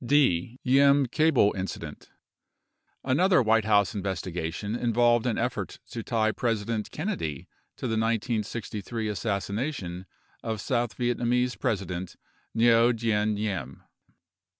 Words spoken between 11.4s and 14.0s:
Presi dent Ngo Dinh Diem.